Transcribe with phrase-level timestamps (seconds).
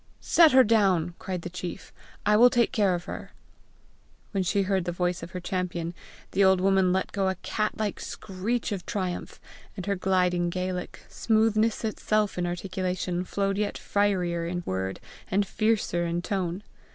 [0.19, 1.93] "Set her down," cried the chief.
[2.25, 3.33] "I will take care of her."
[4.31, 5.93] When she heard the voice of her champion,
[6.31, 9.39] the old woman let go a cat like screech of triumph,
[9.77, 16.07] and her gliding Gaelic, smoothness itself in articulation, flowed yet firier in word, and fiercer
[16.07, 16.63] in tone.